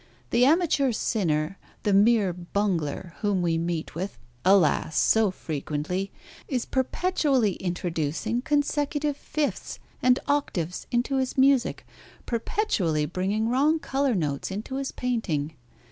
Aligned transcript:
The 0.31 0.45
amateur 0.45 0.91
sinner, 0.91 1.59
the 1.83 1.93
mere 1.93 2.33
bungler 2.33 3.13
whom 3.19 3.43
we 3.43 3.59
meet 3.59 3.93
with, 3.93 4.17
alas! 4.43 4.97
so 4.97 5.29
frequently, 5.29 6.11
is 6.47 6.65
perpetually 6.65 7.53
introducing 7.57 8.41
consecutive 8.41 9.15
fifths 9.15 9.77
and 10.01 10.17
octaves 10.27 10.87
into 10.89 11.17
his 11.17 11.37
music, 11.37 11.85
perpetually 12.25 13.05
bringing 13.05 13.47
wrong 13.47 13.77
colour 13.77 14.15
notes 14.15 14.49
into 14.49 14.77
his 14.77 14.91
painting. 14.91 15.53